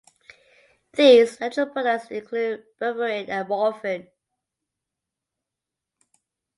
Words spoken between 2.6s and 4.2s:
berberine and morphine.